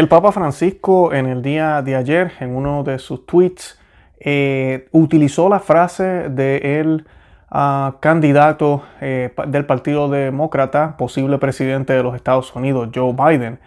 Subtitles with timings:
[0.00, 3.78] El Papa Francisco en el día de ayer, en uno de sus tweets,
[4.18, 7.04] eh, utilizó la frase del
[7.50, 13.58] ah, candidato eh, del Partido Demócrata, posible presidente de los Estados Unidos, Joe Biden,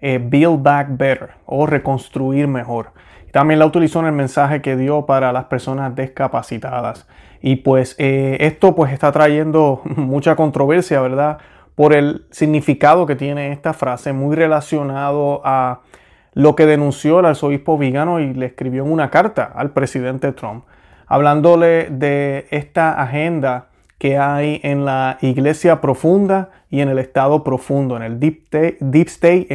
[0.00, 2.92] eh, Build Back Better o reconstruir mejor.
[3.30, 7.06] También la utilizó en el mensaje que dio para las personas discapacitadas.
[7.42, 11.36] Y pues esto pues está trayendo mucha controversia, ¿verdad?
[11.82, 15.80] Por el significado que tiene esta frase, muy relacionado a
[16.32, 20.62] lo que denunció el arzobispo Vigano y le escribió en una carta al presidente Trump,
[21.08, 23.66] hablándole de esta agenda
[23.98, 29.48] que hay en la iglesia profunda y en el estado profundo, en el deep, state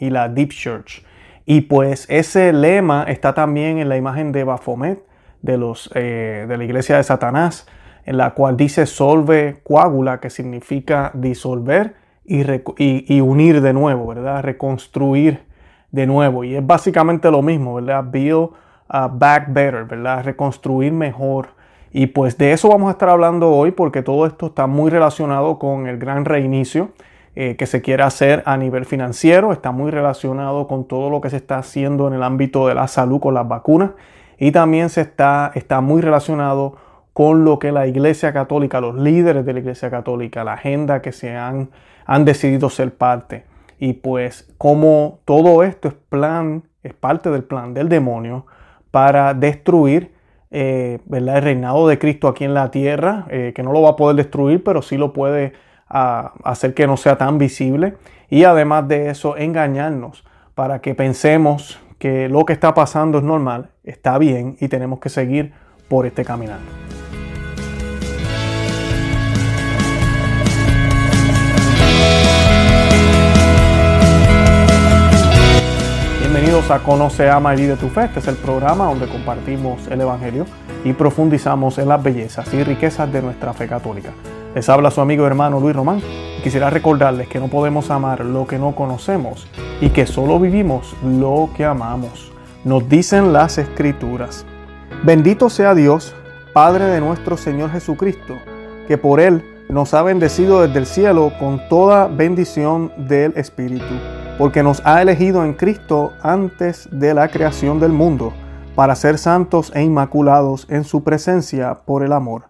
[0.00, 1.04] y, la deep church.
[1.46, 5.04] Y pues ese lema está también en la imagen de Baphomet,
[5.40, 7.68] de, los, eh, de la iglesia de Satanás,
[8.06, 14.42] en la cual dice solve coagula, que significa disolver y, unir de nuevo, ¿verdad?
[14.42, 15.42] Reconstruir
[15.90, 16.44] de nuevo.
[16.44, 18.04] Y es básicamente lo mismo, ¿verdad?
[18.04, 18.50] Build
[18.88, 20.24] back better, ¿verdad?
[20.24, 21.48] Reconstruir mejor.
[21.92, 25.58] Y pues de eso vamos a estar hablando hoy porque todo esto está muy relacionado
[25.58, 26.90] con el gran reinicio
[27.36, 31.30] eh, que se quiere hacer a nivel financiero, está muy relacionado con todo lo que
[31.30, 33.90] se está haciendo en el ámbito de la salud con las vacunas
[34.38, 36.76] y también se está, está muy relacionado
[37.14, 41.12] con lo que la Iglesia Católica, los líderes de la Iglesia Católica, la agenda que
[41.12, 41.70] se han,
[42.04, 43.44] han decidido ser parte.
[43.78, 48.46] Y pues como todo esto es plan, es parte del plan del demonio
[48.90, 50.12] para destruir
[50.50, 53.96] eh, el reinado de Cristo aquí en la tierra, eh, que no lo va a
[53.96, 55.52] poder destruir, pero sí lo puede
[55.88, 57.94] ah, hacer que no sea tan visible.
[58.28, 60.24] Y además de eso, engañarnos
[60.56, 65.08] para que pensemos que lo que está pasando es normal, está bien y tenemos que
[65.10, 65.52] seguir
[65.88, 66.58] por este caminar.
[76.20, 78.04] Bienvenidos a Conoce, Ama y Vive tu Fe.
[78.04, 80.46] Este es el programa donde compartimos el Evangelio
[80.84, 84.10] y profundizamos en las bellezas y riquezas de nuestra fe católica.
[84.54, 86.00] Les habla su amigo hermano Luis Román
[86.38, 89.46] y quisiera recordarles que no podemos amar lo que no conocemos
[89.80, 92.32] y que solo vivimos lo que amamos.
[92.64, 94.46] Nos dicen las Escrituras.
[95.04, 96.14] Bendito sea Dios,
[96.52, 98.38] Padre de nuestro Señor Jesucristo,
[98.88, 103.94] que por Él nos ha bendecido desde el cielo con toda bendición del Espíritu
[104.38, 108.32] porque nos ha elegido en Cristo antes de la creación del mundo,
[108.74, 112.48] para ser santos e inmaculados en su presencia por el amor,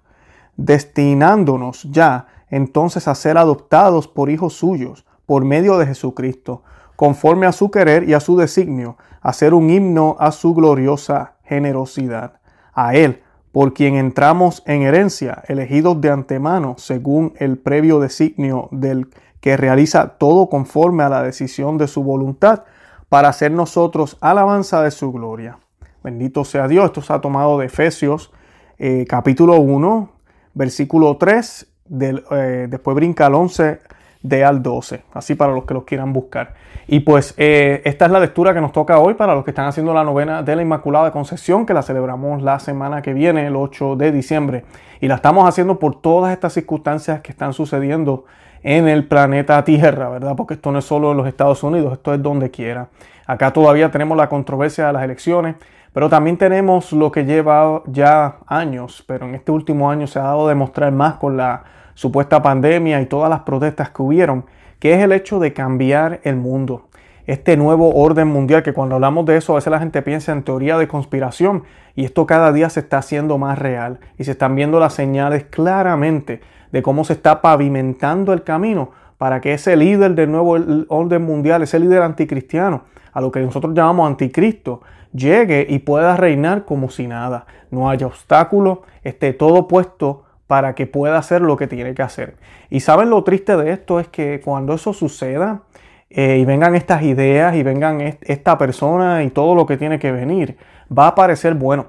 [0.57, 6.63] destinándonos ya entonces a ser adoptados por hijos suyos, por medio de Jesucristo,
[6.97, 11.35] conforme a su querer y a su designio, a ser un himno a su gloriosa
[11.45, 12.35] generosidad.
[12.75, 19.09] A Él, por quien entramos en herencia, elegidos de antemano, según el previo designio del
[19.41, 22.65] que realiza todo conforme a la decisión de su voluntad
[23.09, 25.59] para hacer nosotros alabanza de su gloria.
[26.03, 26.87] Bendito sea Dios.
[26.87, 28.33] Esto se ha tomado de Efesios
[28.79, 30.11] eh, capítulo 1,
[30.55, 31.67] versículo 3,
[32.01, 33.79] eh, después brinca al 11
[34.25, 36.55] de al 12, así para los que los quieran buscar.
[36.87, 39.67] Y pues eh, esta es la lectura que nos toca hoy para los que están
[39.67, 43.55] haciendo la novena de la Inmaculada Concepción, que la celebramos la semana que viene, el
[43.55, 44.65] 8 de diciembre.
[45.03, 48.25] Y la estamos haciendo por todas estas circunstancias que están sucediendo
[48.63, 50.35] en el planeta Tierra, ¿verdad?
[50.37, 52.89] Porque esto no es solo en los Estados Unidos, esto es donde quiera.
[53.27, 55.57] Acá todavía tenemos la controversia de las elecciones,
[55.93, 60.23] pero también tenemos lo que lleva ya años, pero en este último año se ha
[60.23, 61.63] dado a demostrar más con la
[61.95, 64.45] supuesta pandemia y todas las protestas que hubieron,
[64.79, 66.89] que es el hecho de cambiar el mundo.
[67.27, 70.43] Este nuevo orden mundial, que cuando hablamos de eso a veces la gente piensa en
[70.43, 74.55] teoría de conspiración, y esto cada día se está haciendo más real y se están
[74.55, 76.41] viendo las señales claramente
[76.71, 80.57] de cómo se está pavimentando el camino para que ese líder del nuevo
[80.89, 82.83] orden mundial, ese líder anticristiano,
[83.13, 84.83] a lo que nosotros llamamos anticristo,
[85.13, 87.47] llegue y pueda reinar como si nada.
[87.71, 92.37] No haya obstáculo, esté todo puesto para que pueda hacer lo que tiene que hacer.
[92.71, 95.63] Y saben lo triste de esto es que cuando eso suceda
[96.11, 100.13] eh, y vengan estas ideas y vengan esta persona y todo lo que tiene que
[100.13, 100.57] venir,
[100.97, 101.87] va a parecer bueno,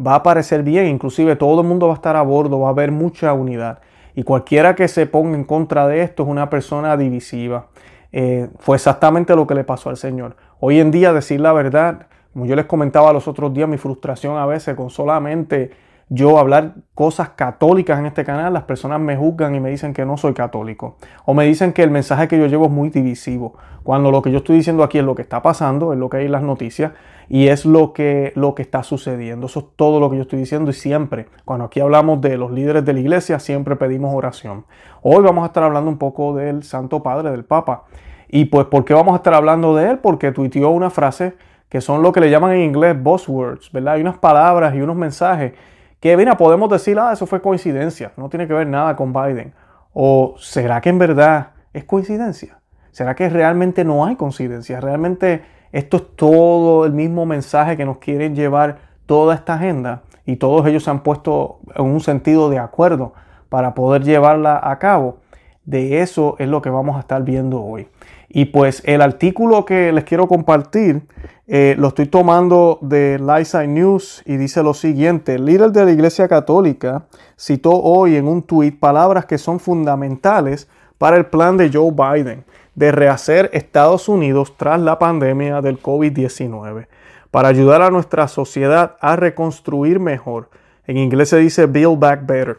[0.00, 2.70] va a parecer bien, inclusive todo el mundo va a estar a bordo, va a
[2.70, 3.80] haber mucha unidad.
[4.14, 7.66] Y cualquiera que se ponga en contra de esto es una persona divisiva.
[8.12, 10.36] Eh, fue exactamente lo que le pasó al Señor.
[10.58, 14.38] Hoy en día, decir la verdad, como yo les comentaba los otros días, mi frustración
[14.38, 19.56] a veces con solamente yo hablar cosas católicas en este canal, las personas me juzgan
[19.56, 20.96] y me dicen que no soy católico.
[21.24, 23.54] O me dicen que el mensaje que yo llevo es muy divisivo.
[23.82, 26.18] Cuando lo que yo estoy diciendo aquí es lo que está pasando, es lo que
[26.18, 26.92] hay en las noticias
[27.28, 29.46] y es lo que, lo que está sucediendo.
[29.46, 32.52] Eso es todo lo que yo estoy diciendo y siempre, cuando aquí hablamos de los
[32.52, 34.64] líderes de la iglesia, siempre pedimos oración.
[35.02, 37.84] Hoy vamos a estar hablando un poco del Santo Padre, del Papa.
[38.28, 39.98] Y pues, ¿por qué vamos a estar hablando de él?
[39.98, 41.34] Porque tuiteó una frase
[41.68, 43.94] que son lo que le llaman en inglés buzzwords, ¿verdad?
[43.94, 45.52] Hay unas palabras y unos mensajes
[46.00, 49.54] que, mira, podemos decir, ah, eso fue coincidencia, no tiene que ver nada con Biden.
[49.92, 52.58] ¿O será que en verdad es coincidencia?
[52.92, 54.80] ¿Será que realmente no hay coincidencia?
[54.80, 60.02] ¿Realmente esto es todo el mismo mensaje que nos quieren llevar toda esta agenda?
[60.24, 63.14] Y todos ellos se han puesto en un sentido de acuerdo
[63.48, 65.18] para poder llevarla a cabo.
[65.64, 67.88] De eso es lo que vamos a estar viendo hoy.
[68.28, 71.02] Y pues el artículo que les quiero compartir
[71.48, 75.36] eh, lo estoy tomando de Lightside News y dice lo siguiente.
[75.36, 77.06] El líder de la Iglesia Católica
[77.38, 80.68] citó hoy en un tuit palabras que son fundamentales
[80.98, 82.44] para el plan de Joe Biden
[82.74, 86.88] de rehacer Estados Unidos tras la pandemia del COVID-19
[87.30, 90.50] para ayudar a nuestra sociedad a reconstruir mejor.
[90.86, 92.58] En inglés se dice Build Back Better.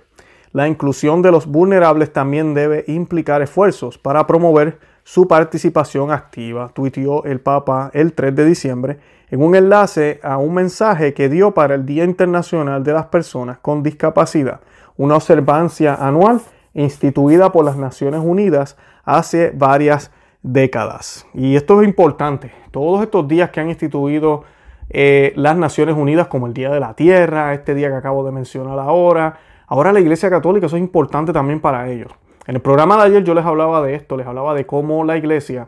[0.53, 7.23] La inclusión de los vulnerables también debe implicar esfuerzos para promover su participación activa, tuiteó
[7.23, 8.99] el Papa el 3 de diciembre
[9.31, 13.57] en un enlace a un mensaje que dio para el Día Internacional de las Personas
[13.59, 14.59] con Discapacidad,
[14.97, 16.41] una observancia anual
[16.73, 18.75] instituida por las Naciones Unidas
[19.05, 20.11] hace varias
[20.43, 21.25] décadas.
[21.33, 22.51] Y esto es importante.
[22.71, 24.43] Todos estos días que han instituido
[24.89, 28.33] eh, las Naciones Unidas, como el Día de la Tierra, este día que acabo de
[28.33, 32.11] mencionar ahora, ahora la Iglesia Católica, eso es importante también para ellos.
[32.47, 35.17] En el programa de ayer yo les hablaba de esto, les hablaba de cómo la
[35.17, 35.67] Iglesia,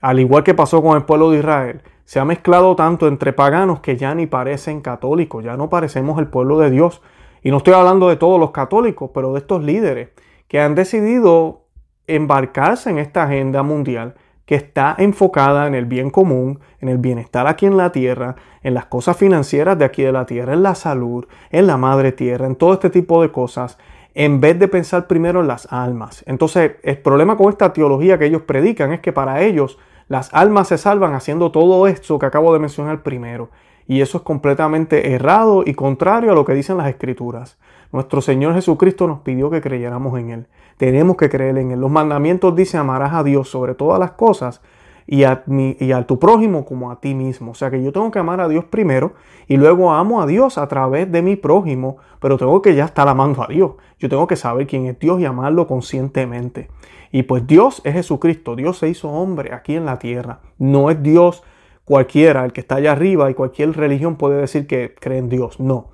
[0.00, 3.80] al igual que pasó con el pueblo de Israel, se ha mezclado tanto entre paganos
[3.80, 7.02] que ya ni parecen católicos, ya no parecemos el pueblo de Dios.
[7.42, 10.10] Y no estoy hablando de todos los católicos, pero de estos líderes
[10.46, 11.62] que han decidido
[12.06, 14.14] embarcarse en esta agenda mundial
[14.46, 18.74] que está enfocada en el bien común, en el bienestar aquí en la tierra, en
[18.74, 22.46] las cosas financieras de aquí de la tierra, en la salud, en la madre tierra,
[22.46, 23.78] en todo este tipo de cosas,
[24.14, 26.22] en vez de pensar primero en las almas.
[26.26, 29.78] Entonces, el problema con esta teología que ellos predican es que para ellos
[30.08, 33.50] las almas se salvan haciendo todo esto que acabo de mencionar primero.
[33.86, 37.58] Y eso es completamente errado y contrario a lo que dicen las escrituras.
[37.90, 40.46] Nuestro Señor Jesucristo nos pidió que creyéramos en Él.
[40.76, 41.80] Tenemos que creer en Él.
[41.80, 44.60] Los mandamientos dicen amarás a Dios sobre todas las cosas
[45.06, 47.52] y a, y tu prójimo como a ti mismo.
[47.52, 49.14] O sea que yo tengo que amar a Dios primero
[49.48, 53.08] y luego amo a Dios a través de mi prójimo, pero tengo que ya estar
[53.08, 53.72] amando a Dios.
[53.98, 56.68] Yo tengo que saber quién es Dios y amarlo conscientemente.
[57.10, 58.56] Y pues Dios es Jesucristo.
[58.56, 60.40] Dios se hizo hombre aquí en la tierra.
[60.58, 61.42] No es Dios
[61.84, 65.60] cualquiera, el que está allá arriba y cualquier religión puede decir que cree en Dios.
[65.60, 65.90] No.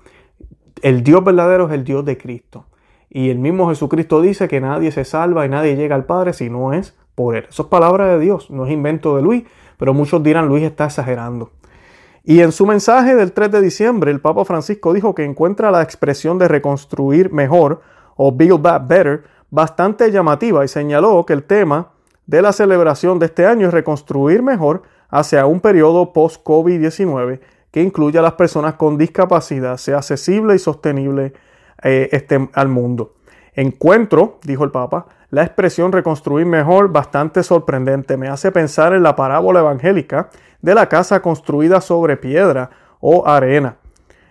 [0.83, 2.67] El Dios verdadero es el Dios de Cristo.
[3.11, 6.51] Y el mismo Jesucristo dice que nadie se salva y nadie llega al Padre si
[6.51, 7.47] no es por Él.
[7.49, 9.43] Eso es palabra de Dios, no es invento de Luis,
[9.77, 11.51] pero muchos dirán Luis está exagerando.
[12.23, 15.83] Y en su mensaje del 3 de diciembre, el Papa Francisco dijo que encuentra la
[15.83, 17.81] expresión de reconstruir mejor
[18.15, 21.91] o build back better bastante llamativa y señaló que el tema
[22.27, 27.41] de la celebración de este año es reconstruir mejor hacia un periodo post-COVID-19
[27.73, 31.33] que incluya a las personas con discapacidad, sea accesible y sostenible
[31.83, 33.15] eh, este, al mundo.
[33.55, 38.17] Encuentro, dijo el Papa, la expresión reconstruir mejor bastante sorprendente.
[38.17, 40.31] Me hace pensar en la parábola evangélica
[40.63, 42.71] de la casa construida sobre piedra
[43.01, 43.77] o arena.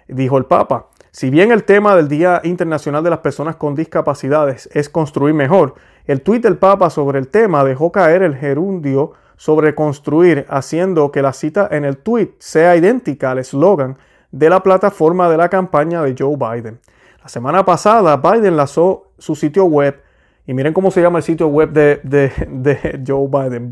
[0.07, 4.69] Dijo el Papa, si bien el tema del Día Internacional de las Personas con Discapacidades
[4.73, 9.75] es construir mejor, el tuit del Papa sobre el tema dejó caer el gerundio sobre
[9.75, 13.97] construir, haciendo que la cita en el tuit sea idéntica al eslogan
[14.31, 16.80] de la plataforma de la campaña de Joe Biden.
[17.21, 20.01] La semana pasada Biden lanzó su sitio web
[20.47, 23.69] y miren cómo se llama el sitio web de, Joe Biden,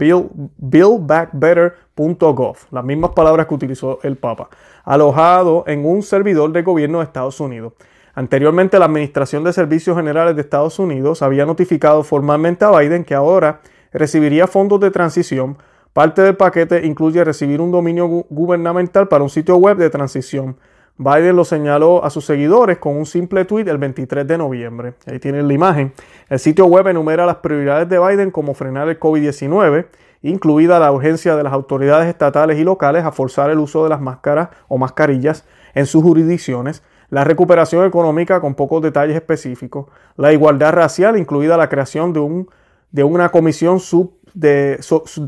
[0.58, 4.50] buildbackbetter.gov, las mismas palabras que utilizó el Papa,
[4.84, 7.72] alojado en un servidor de gobierno de Estados Unidos.
[8.14, 13.16] Anteriormente, la Administración de Servicios Generales de Estados Unidos había notificado formalmente a Biden que
[13.16, 13.62] ahora
[13.94, 15.58] recibiría fondos de transición.
[15.94, 20.58] Parte del paquete incluye recibir un dominio gubernamental para un sitio web de transición
[20.98, 24.94] Biden lo señaló a sus seguidores con un simple tweet el 23 de noviembre.
[25.06, 25.92] Ahí tienen la imagen.
[26.30, 29.88] El sitio web enumera las prioridades de Biden como frenar el COVID-19,
[30.22, 34.00] incluida la urgencia de las autoridades estatales y locales a forzar el uso de las
[34.00, 40.72] máscaras o mascarillas en sus jurisdicciones, la recuperación económica con pocos detalles específicos, la igualdad
[40.72, 42.50] racial, incluida la creación de, un,
[42.92, 44.80] de una comisión sub de,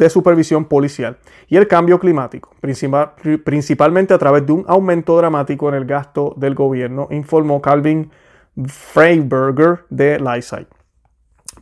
[0.09, 5.85] supervisión policial y el cambio climático, principalmente a través de un aumento dramático en el
[5.85, 8.11] gasto del gobierno, informó Calvin
[8.65, 10.67] Freiberger de LifeSite.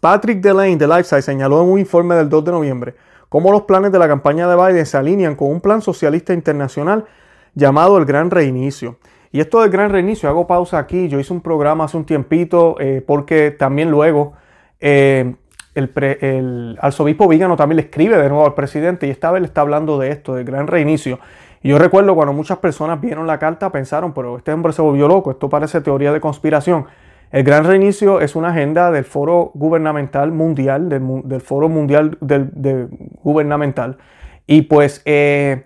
[0.02, 2.96] Patrick Delane de LifeSite señaló en un informe del 2 de noviembre
[3.30, 7.06] cómo los planes de la campaña de Biden se alinean con un plan socialista internacional
[7.54, 8.98] llamado el Gran Reinicio.
[9.32, 12.78] Y esto del Gran Reinicio, hago pausa aquí, yo hice un programa hace un tiempito
[12.80, 14.34] eh, porque también luego
[14.80, 15.36] eh,
[15.76, 19.62] el, arzobispo Vígano también le escribe de nuevo al presidente y esta vez le está
[19.62, 21.20] hablando de esto, del gran reinicio.
[21.62, 25.08] Y yo recuerdo cuando muchas personas vieron la carta pensaron, pero este hombre se volvió
[25.08, 26.86] loco, esto parece teoría de conspiración.
[27.32, 32.90] El gran reinicio es una agenda del Foro Gubernamental Mundial, del, Foro Mundial del,
[33.24, 33.98] Gubernamental.
[34.48, 35.66] Y pues eh,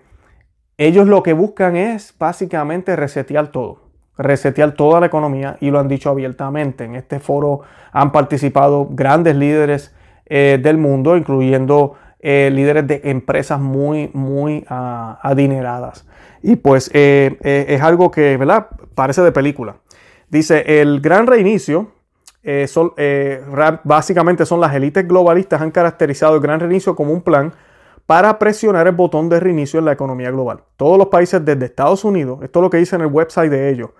[0.78, 3.90] ellos lo que buscan es básicamente resetear todo
[4.20, 6.84] resetear toda la economía y lo han dicho abiertamente.
[6.84, 7.62] En este foro
[7.92, 9.94] han participado grandes líderes
[10.32, 16.06] eh, del mundo, incluyendo eh, líderes de empresas muy, muy ah, adineradas.
[16.40, 18.68] Y pues eh, es algo que, ¿verdad?
[18.94, 19.78] Parece de película.
[20.28, 21.90] Dice, el gran reinicio,
[22.68, 22.92] son,
[23.82, 27.52] básicamente son las élites globalistas, han caracterizado el gran reinicio como un plan
[28.06, 30.60] para presionar el botón de reinicio en la economía global.
[30.76, 33.68] Todos los países desde Estados Unidos, esto es lo que dice en el website de
[33.68, 33.90] ellos,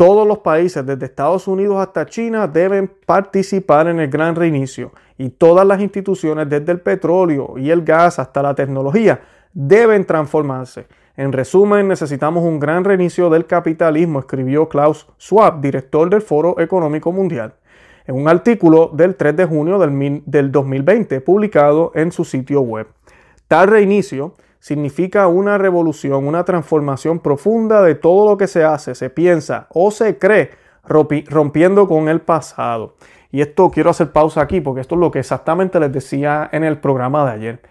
[0.00, 5.28] todos los países, desde Estados Unidos hasta China, deben participar en el gran reinicio y
[5.28, 9.20] todas las instituciones, desde el petróleo y el gas hasta la tecnología,
[9.52, 10.86] deben transformarse.
[11.18, 17.12] En resumen, necesitamos un gran reinicio del capitalismo, escribió Klaus Schwab, director del Foro Económico
[17.12, 17.52] Mundial,
[18.06, 22.86] en un artículo del 3 de junio del 2020 publicado en su sitio web.
[23.48, 29.10] Tal reinicio significa una revolución, una transformación profunda de todo lo que se hace, se
[29.10, 30.50] piensa o se cree,
[30.84, 32.94] rompiendo con el pasado.
[33.32, 36.64] Y esto quiero hacer pausa aquí porque esto es lo que exactamente les decía en
[36.64, 37.62] el programa de ayer.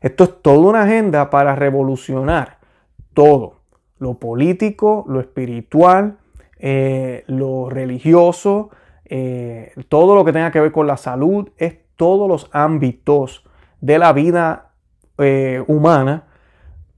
[0.00, 2.58] Esto es toda una agenda para revolucionar
[3.14, 3.56] todo,
[3.98, 6.18] lo político, lo espiritual,
[6.58, 8.70] eh, lo religioso,
[9.04, 13.44] eh, todo lo que tenga que ver con la salud, es todos los ámbitos
[13.80, 14.70] de la vida
[15.18, 16.27] eh, humana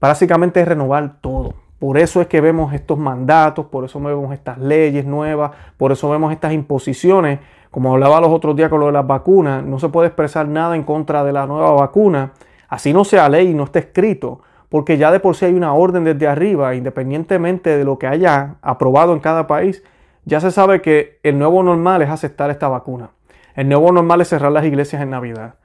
[0.01, 1.53] básicamente es renovar todo.
[1.79, 6.09] Por eso es que vemos estos mandatos, por eso vemos estas leyes nuevas, por eso
[6.09, 7.39] vemos estas imposiciones.
[7.71, 10.75] Como hablaba los otros días con lo de las vacunas, no se puede expresar nada
[10.75, 12.33] en contra de la nueva vacuna.
[12.67, 16.03] Así no sea ley no esté escrito, porque ya de por sí hay una orden
[16.03, 19.83] desde arriba, independientemente de lo que haya aprobado en cada país,
[20.25, 23.09] ya se sabe que el nuevo normal es aceptar esta vacuna.
[23.55, 25.55] El nuevo normal es cerrar las iglesias en Navidad.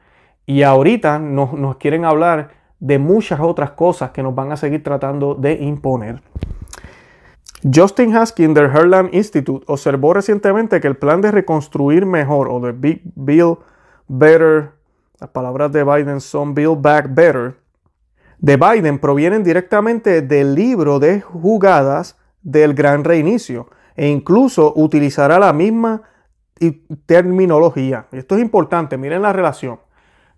[0.46, 4.82] Y ahorita nos, nos quieren hablar de muchas otras cosas que nos van a seguir
[4.82, 6.20] tratando de imponer.
[7.74, 12.72] Justin Haskin del Herland Institute observó recientemente que el plan de reconstruir mejor o de
[12.72, 13.58] Big Build
[14.08, 14.70] Better,
[15.18, 17.56] las palabras de Biden son Build Back Better,
[18.38, 25.52] de Biden provienen directamente del libro de jugadas del gran reinicio e incluso utilizará la
[25.52, 26.02] misma
[27.06, 28.06] terminología.
[28.12, 29.80] Esto es importante, miren la relación.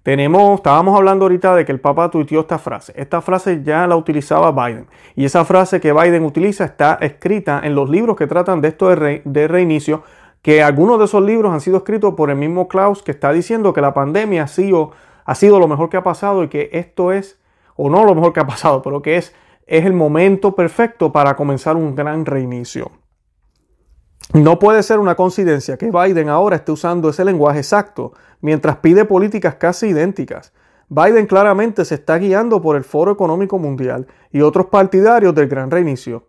[0.02, 2.93] Tenemos, estábamos hablando ahorita de que el Papa tuiteó esta frase.
[2.97, 4.87] Esta frase ya la utilizaba Biden.
[5.17, 8.88] Y esa frase que Biden utiliza está escrita en los libros que tratan de esto
[8.88, 10.05] de, reinicio,
[10.40, 13.73] que algunos de esos libros han sido escritos por el mismo Klaus, que está diciendo
[13.73, 14.93] que la pandemia ha sido,
[15.25, 17.38] ha sido lo mejor que ha pasado y que esto es,
[17.76, 19.35] o no lo mejor que ha pasado, pero que es,
[19.67, 22.93] es el momento perfecto para comenzar un gran reinicio.
[24.35, 29.06] No puede ser una coincidencia que Biden ahora esté usando ese lenguaje exacto mientras pide
[29.06, 30.52] políticas casi idénticas.
[30.90, 35.70] Biden claramente se está guiando por el Foro Económico Mundial y otros partidarios del Gran
[35.70, 36.25] Reinicio.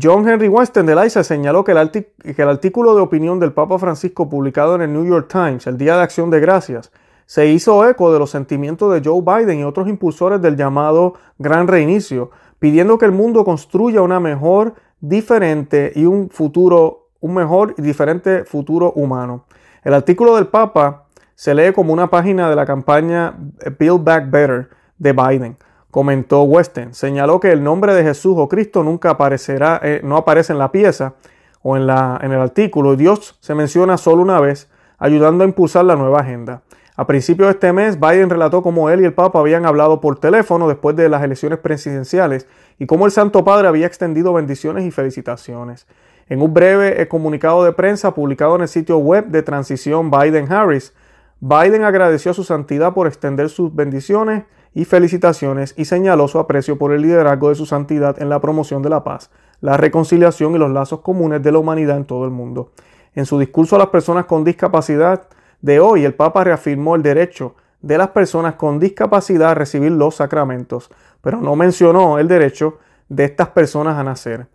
[0.00, 3.76] John Henry Weston de ICE señaló que el, que el artículo de opinión del Papa
[3.80, 6.92] Francisco publicado en el New York Times el Día de Acción de Gracias
[7.26, 11.68] se hizo eco de los sentimientos de Joe Biden y otros impulsores del llamado Gran
[11.68, 17.82] Reinicio, pidiendo que el mundo construya una mejor, diferente y un futuro un mejor y
[17.82, 19.44] diferente futuro humano.
[19.84, 23.34] El artículo del Papa se lee como una página de la campaña
[23.78, 25.56] Build Back Better de Biden,
[25.90, 26.92] comentó Weston.
[26.92, 30.70] Señaló que el nombre de Jesús o Cristo nunca aparecerá, eh, no aparece en la
[30.70, 31.14] pieza
[31.62, 32.96] o en, la, en el artículo.
[32.96, 36.62] Dios se menciona solo una vez, ayudando a impulsar la nueva agenda.
[36.96, 40.18] A principios de este mes, Biden relató cómo él y el Papa habían hablado por
[40.18, 42.46] teléfono después de las elecciones presidenciales
[42.78, 45.86] y cómo el Santo Padre había extendido bendiciones y felicitaciones.
[46.30, 50.92] En un breve comunicado de prensa publicado en el sitio web de transición Biden-Harris,
[51.40, 56.78] Biden agradeció a su santidad por extender sus bendiciones y felicitaciones y señaló su aprecio
[56.78, 60.58] por el liderazgo de su santidad en la promoción de la paz, la reconciliación y
[60.58, 62.70] los lazos comunes de la humanidad en todo el mundo.
[63.16, 65.26] En su discurso a las personas con discapacidad
[65.60, 70.14] de hoy, el Papa reafirmó el derecho de las personas con discapacidad a recibir los
[70.14, 74.46] sacramentos, pero no mencionó el derecho de estas personas a nacer.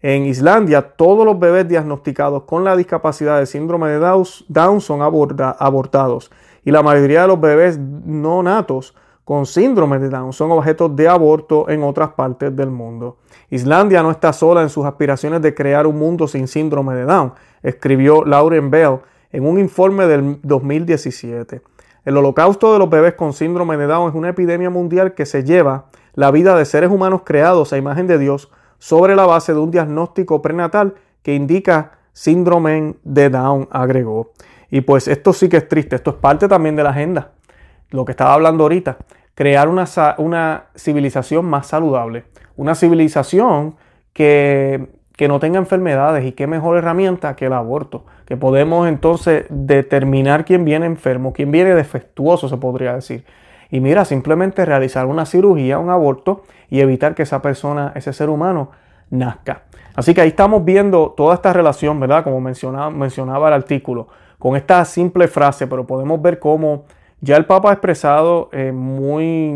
[0.00, 6.30] En Islandia, todos los bebés diagnosticados con la discapacidad de síndrome de Down son abortados
[6.64, 11.08] y la mayoría de los bebés no natos con síndrome de Down son objetos de
[11.08, 13.16] aborto en otras partes del mundo.
[13.50, 17.32] Islandia no está sola en sus aspiraciones de crear un mundo sin síndrome de Down,
[17.64, 19.00] escribió Lauren Bell
[19.32, 21.60] en un informe del 2017.
[22.04, 25.42] El holocausto de los bebés con síndrome de Down es una epidemia mundial que se
[25.42, 28.48] lleva la vida de seres humanos creados a imagen de Dios
[28.78, 34.32] sobre la base de un diagnóstico prenatal que indica síndrome de Down, agregó.
[34.70, 37.32] Y pues esto sí que es triste, esto es parte también de la agenda,
[37.90, 38.98] lo que estaba hablando ahorita,
[39.34, 39.86] crear una,
[40.18, 42.24] una civilización más saludable,
[42.56, 43.76] una civilización
[44.12, 49.46] que, que no tenga enfermedades y qué mejor herramienta que el aborto, que podemos entonces
[49.48, 53.24] determinar quién viene enfermo, quién viene defectuoso, se podría decir.
[53.70, 58.30] Y mira, simplemente realizar una cirugía, un aborto y evitar que esa persona, ese ser
[58.30, 58.70] humano,
[59.10, 59.62] nazca.
[59.94, 62.24] Así que ahí estamos viendo toda esta relación, ¿verdad?
[62.24, 64.08] Como mencionaba, el artículo,
[64.38, 66.84] con esta simple frase, pero podemos ver cómo
[67.20, 69.50] ya el Papa ha expresado eh, muy,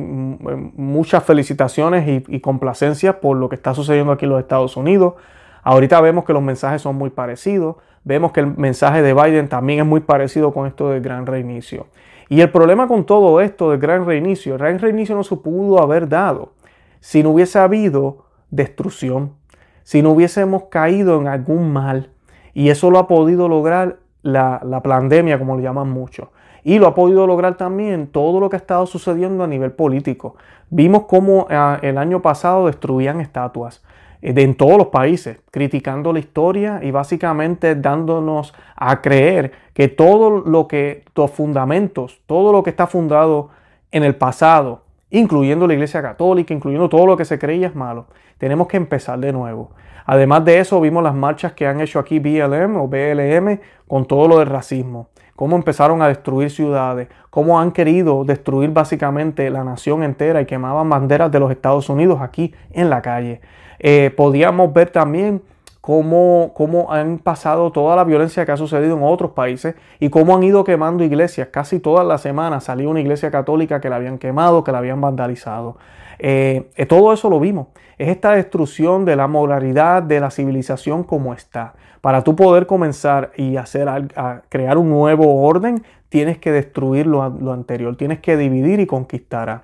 [0.75, 5.15] muchas felicitaciones y, y complacencias por lo que está sucediendo aquí en los Estados Unidos.
[5.63, 7.77] Ahorita vemos que los mensajes son muy parecidos.
[8.05, 11.87] Vemos que el mensaje de Biden también es muy parecido con esto del gran reinicio.
[12.33, 15.83] Y el problema con todo esto del gran reinicio, el gran reinicio no se pudo
[15.83, 16.53] haber dado
[16.99, 19.35] si no hubiese habido destrucción,
[19.83, 22.09] si no hubiésemos caído en algún mal.
[22.55, 26.31] Y eso lo ha podido lograr la, pandemia, como le llaman mucho.
[26.65, 30.37] Y lo ha podido lograr también todo lo que ha estado sucediendo a nivel político.
[30.71, 33.85] Vimos cómo ah, el año pasado destruían estatuas
[34.23, 40.69] en todos los países, criticando la historia y básicamente dándonos a creer que todo lo
[40.69, 43.51] que, los fundamentos, todo lo que está fundado
[43.91, 48.07] en el pasado, incluyendo la Iglesia Católica, incluyendo todo lo que se creía es malo.
[48.39, 49.73] Tenemos que empezar de nuevo.
[50.07, 54.29] Además de eso, vimos las marchas que han hecho aquí BLM o BLM con todo
[54.29, 55.09] lo del racismo.
[55.35, 60.89] Cómo empezaron a destruir ciudades, cómo han querido destruir básicamente la nación entera y quemaban
[60.89, 63.41] banderas de los Estados Unidos aquí en la calle.
[63.83, 65.43] Eh, podíamos ver también
[65.81, 70.35] cómo, cómo, han pasado toda la violencia que ha sucedido en otros países y cómo
[70.35, 71.49] han ido quemando iglesias.
[71.51, 75.01] Casi todas las semanas salía una iglesia católica que la habían quemado, que la habían
[75.01, 75.77] vandalizado.
[76.19, 77.67] Eh, eh, todo eso lo vimos.
[77.99, 81.75] Es esta destrucción de la moralidad, de la civilización como está.
[82.01, 87.23] Para tú poder comenzar y hacer a crear un nuevo orden, tienes que destruir lo,
[87.23, 89.63] anterior, tienes que dividir y conquistar.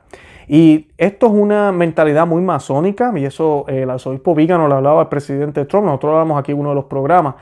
[0.49, 5.03] Y esto es una mentalidad muy masónica, y eso eh, el arzobispo Vígano lo hablaba
[5.03, 7.35] al presidente Trump, nosotros hablamos aquí en uno de los programas,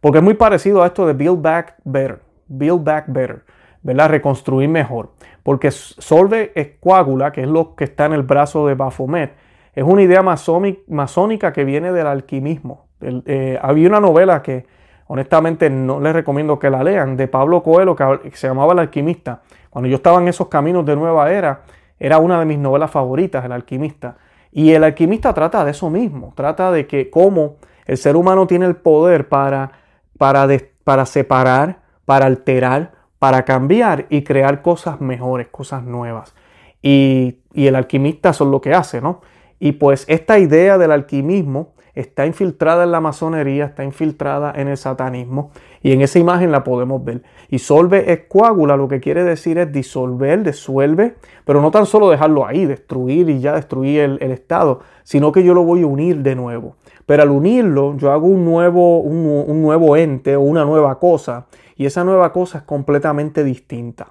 [0.00, 3.44] porque es muy parecido a esto de Build Back Better, Build Back Better,
[3.82, 4.08] ¿verdad?
[4.08, 5.10] Reconstruir mejor.
[5.42, 9.34] Porque Solve Escuágula, que es lo que está en el brazo de Baphomet,
[9.74, 12.86] es una idea masónica que viene del alquimismo.
[13.00, 14.66] Eh, había una novela que
[15.08, 19.42] honestamente no les recomiendo que la lean, de Pablo Coelho, que se llamaba El alquimista.
[19.68, 21.60] Cuando yo estaba en esos caminos de nueva era,
[21.98, 24.16] era una de mis novelas favoritas, El alquimista.
[24.52, 28.66] Y el alquimista trata de eso mismo, trata de que cómo el ser humano tiene
[28.66, 29.72] el poder para,
[30.18, 30.48] para,
[30.82, 36.34] para separar, para alterar, para cambiar y crear cosas mejores, cosas nuevas.
[36.80, 39.20] Y, y el alquimista es lo que hace, ¿no?
[39.58, 44.76] Y pues esta idea del alquimismo está infiltrada en la masonería, está infiltrada en el
[44.76, 45.50] satanismo
[45.82, 47.22] y en esa imagen la podemos ver.
[47.48, 52.10] Y solve es coágula, lo que quiere decir es disolver, disuelve, pero no tan solo
[52.10, 56.18] dejarlo ahí, destruir y ya destruir el, Estado, sino que yo lo voy a unir
[56.18, 56.76] de nuevo.
[57.06, 61.86] Pero al unirlo, yo hago un nuevo, un nuevo ente o una nueva cosa y
[61.86, 64.08] esa nueva cosa es completamente distinta.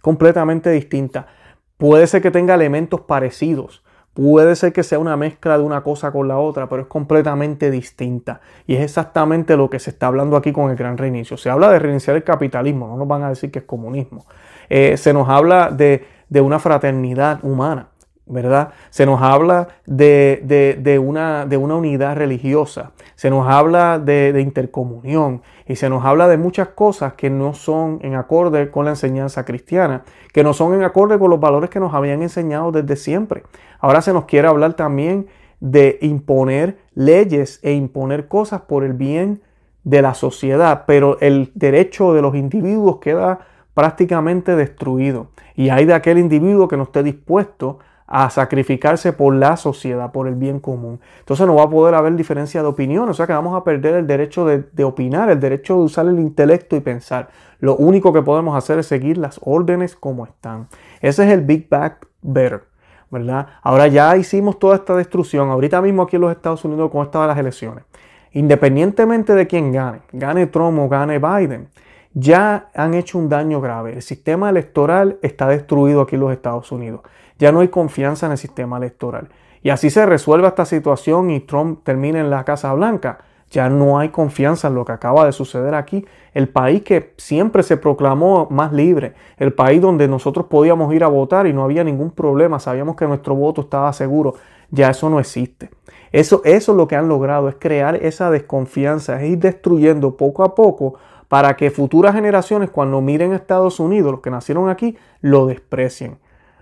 [0.00, 1.28] Completamente distinta.
[1.76, 3.84] Puede ser que tenga elementos parecidos,
[4.20, 7.70] Puede ser que sea una mezcla de una cosa con la otra, pero es completamente
[7.70, 8.40] distinta.
[8.66, 11.36] Y es exactamente lo que se está hablando aquí con el gran reinicio.
[11.36, 14.26] Se habla de reiniciar el capitalismo, no nos van a decir que es comunismo.
[14.68, 16.04] Eh, se nos habla de,
[16.40, 17.90] una fraternidad humana,
[18.28, 18.70] ¿verdad?
[18.90, 25.76] Se nos habla de, una, de una unidad religiosa, se nos habla de, intercomunión y
[25.76, 30.04] se nos habla de muchas cosas que no son en acorde con la enseñanza cristiana,
[30.32, 33.42] que no son en acorde con los valores que nos habían enseñado desde siempre.
[33.80, 35.26] Ahora se nos quiere hablar también
[35.60, 39.42] de imponer leyes e imponer cosas por el bien
[39.84, 43.40] de la sociedad, pero el derecho de los individuos queda
[43.74, 45.28] prácticamente destruido.
[45.54, 50.28] Y hay de aquel individuo que no esté dispuesto a sacrificarse por la sociedad, por
[50.28, 50.98] el bien común.
[51.20, 53.94] Entonces no va a poder haber diferencia de opinión, o sea que vamos a perder
[53.94, 57.28] el derecho de, opinar, el derecho de usar el intelecto y pensar.
[57.60, 60.68] Lo único que podemos hacer es seguir las órdenes como están.
[61.02, 62.64] Ese es el Big Back Better,
[63.10, 63.46] ¿verdad?
[63.62, 67.28] Ahora ya hicimos toda esta destrucción, ahorita mismo aquí en los Estados Unidos con estas
[67.28, 67.84] las elecciones.
[68.32, 71.68] Independientemente de quién gane, gane Trump o gane Biden,
[72.14, 73.94] ya han hecho un daño grave.
[73.94, 77.02] El sistema electoral está destruido aquí en los Estados Unidos.
[77.38, 79.28] Ya no hay confianza en el sistema electoral.
[79.62, 83.18] Y así se resuelve esta situación y Trump termina en la Casa Blanca.
[83.50, 86.04] Ya no hay confianza en lo que acaba de suceder aquí.
[86.34, 91.08] El país que siempre se proclamó más libre, el país donde nosotros podíamos ir a
[91.08, 94.34] votar y no había ningún problema, sabíamos que nuestro voto estaba seguro,
[94.70, 95.70] ya eso no existe.
[96.12, 100.44] Eso, eso es lo que han logrado, es crear esa desconfianza, es ir destruyendo poco
[100.44, 100.94] a poco
[101.28, 106.18] para que futuras generaciones cuando miren a Estados Unidos, los que nacieron aquí, lo desprecien.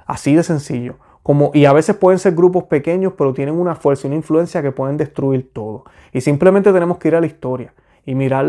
[0.07, 0.97] Así de sencillo.
[1.23, 4.63] Como, y a veces pueden ser grupos pequeños, pero tienen una fuerza y una influencia
[4.63, 5.85] que pueden destruir todo.
[6.13, 8.45] Y simplemente tenemos que ir a la historia y mirar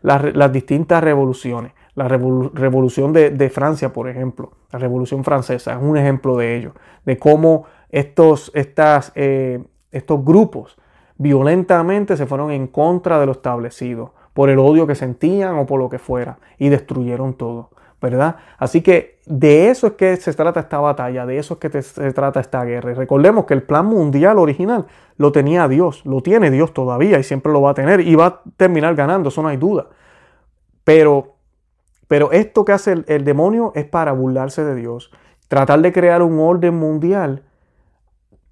[0.00, 1.72] las distintas revoluciones.
[1.94, 6.72] La revolución de, Francia, por ejemplo, la revolución francesa es un ejemplo de ello,
[7.04, 10.78] de cómo estos, estas, eh, estos grupos
[11.18, 15.78] violentamente se fueron en contra de lo establecido, por el odio que sentían o por
[15.78, 17.68] lo que fuera, y destruyeron todo.
[18.02, 18.36] ¿Verdad?
[18.58, 22.12] Así que de eso es que se trata esta batalla, de eso es que se
[22.12, 22.92] trata esta guerra.
[22.92, 24.86] Recordemos que el plan mundial original
[25.16, 28.26] lo tenía Dios, lo tiene Dios todavía y siempre lo va a tener y va
[28.26, 29.86] a terminar ganando, eso no hay duda.
[30.82, 31.36] Pero,
[32.08, 35.12] pero esto que hace el demonio es para burlarse de Dios,
[35.46, 37.44] tratar de crear un orden mundial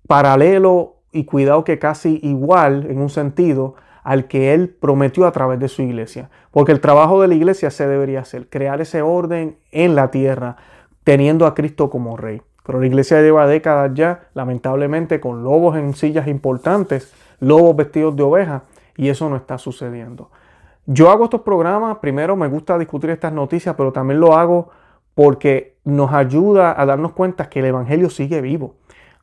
[0.06, 5.58] paralelo y cuidado que casi igual en un sentido al que Él prometió a través
[5.58, 6.30] de su iglesia.
[6.50, 10.56] Porque el trabajo de la iglesia se debería hacer, crear ese orden en la tierra,
[11.04, 12.42] teniendo a Cristo como rey.
[12.64, 18.22] Pero la iglesia lleva décadas ya, lamentablemente, con lobos en sillas importantes, lobos vestidos de
[18.22, 18.62] oveja,
[18.96, 20.30] y eso no está sucediendo.
[20.86, 24.70] Yo hago estos programas, primero me gusta discutir estas noticias, pero también lo hago
[25.14, 28.74] porque nos ayuda a darnos cuenta que el Evangelio sigue vivo,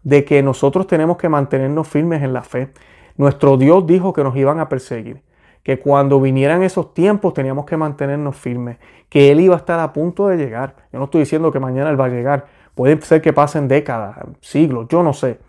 [0.03, 2.71] de que nosotros tenemos que mantenernos firmes en la fe,
[3.17, 5.21] nuestro Dios dijo que nos iban a perseguir,
[5.63, 8.77] que cuando vinieran esos tiempos teníamos que mantenernos firmes,
[9.09, 10.75] que Él iba a estar a punto de llegar.
[10.93, 14.17] Yo no estoy diciendo que mañana Él va a llegar, puede ser que pasen décadas,
[14.39, 15.39] siglos, yo no sé,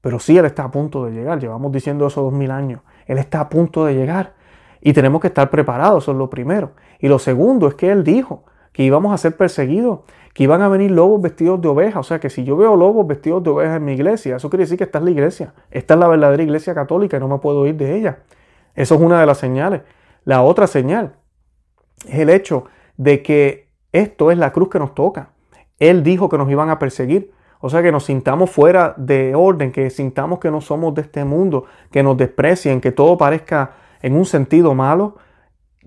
[0.00, 3.18] pero sí Él está a punto de llegar, llevamos diciendo eso dos mil años, Él
[3.18, 4.34] está a punto de llegar.
[4.80, 6.70] Y tenemos que estar preparados, eso es lo primero.
[7.00, 8.44] Y lo segundo es que Él dijo
[8.76, 10.00] que íbamos a ser perseguidos
[10.34, 11.98] que iban a venir lobos vestidos de oveja.
[11.98, 14.64] O sea que si yo veo lobos vestidos de oveja en mi iglesia, eso quiere
[14.64, 15.54] decir que esta es la iglesia.
[15.70, 18.18] Esta es la verdadera iglesia católica y no me puedo ir de ella.
[18.74, 19.80] Eso es una de las señales.
[20.24, 21.14] La otra señal
[22.06, 22.66] es el hecho
[22.98, 25.30] de que esto es la cruz que nos toca.
[25.78, 27.32] Él dijo que nos iban a perseguir.
[27.60, 31.24] O sea que nos sintamos fuera de orden, que sintamos que no somos de este
[31.24, 33.70] mundo, que nos desprecien, que todo parezca
[34.02, 35.16] en un sentido malo.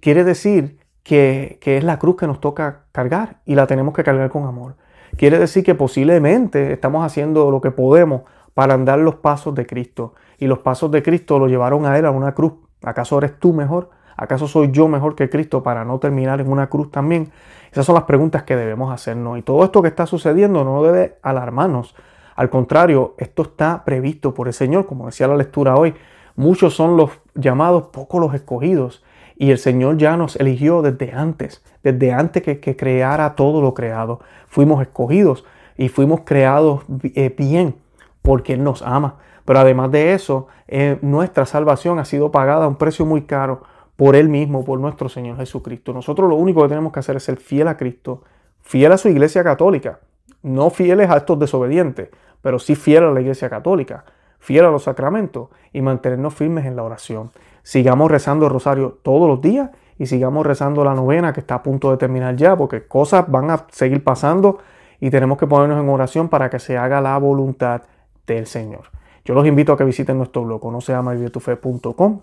[0.02, 4.30] Quiere decir que, es la cruz que nos toca cargar y la tenemos que cargar
[4.30, 4.76] con amor.
[5.18, 8.22] Quiere decir que posiblemente estamos haciendo lo que podemos
[8.54, 10.14] para andar los pasos de Cristo.
[10.38, 12.54] Y los pasos de Cristo lo llevaron a Él a una cruz.
[12.84, 13.90] ¿Acaso eres tú mejor?
[14.16, 17.32] ¿Acaso soy yo mejor que Cristo para no terminar en una cruz también?
[17.72, 19.38] Esas son las preguntas que debemos hacernos.
[19.38, 21.96] Y todo esto que está sucediendo no debe alarmarnos.
[22.36, 25.94] Al contrario, esto está previsto por el Señor, como decía la lectura hoy.
[26.36, 29.04] Muchos son los llamados, pocos los escogidos.
[29.42, 34.20] Y el Señor ya nos eligió desde antes, desde antes que, creara todo lo creado.
[34.50, 35.46] Fuimos escogidos
[35.78, 36.84] y fuimos creados
[37.16, 37.76] eh, bien
[38.22, 39.16] porque Él nos ama.
[39.46, 43.64] Pero además de eso, eh, nuestra salvación ha sido pagada a un precio muy caro
[43.96, 45.94] por Él mismo, por nuestro Señor Jesucristo.
[45.94, 48.24] Nosotros lo único que tenemos que hacer es ser fiel a Cristo,
[48.60, 50.02] fiel a su iglesia católica,
[50.44, 52.10] no fieles a estos desobedientes,
[52.42, 54.04] pero sí fiel a la iglesia católica,
[54.38, 57.32] fiel a los sacramentos y mantenernos firmes en la oración
[57.64, 61.64] sigamos rezando el rosario todos los días y sigamos rezando la novena que está a
[61.64, 64.60] punto de terminar ya, porque cosas van a seguir pasando
[65.00, 67.84] y tenemos que ponernos en oración para que se haga la voluntad
[68.26, 68.86] del Señor.
[69.26, 71.14] Yo los invito a que visiten nuestro blog, no se llama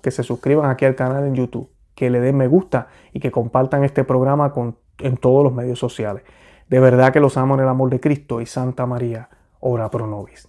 [0.03, 3.31] que se suscriban aquí al canal en YouTube, que le den me gusta y que
[3.31, 6.23] compartan este programa con, en todos los medios sociales.
[6.69, 9.29] De verdad que los amo en el amor de Cristo y Santa María,
[9.61, 10.49] ora pro nobis.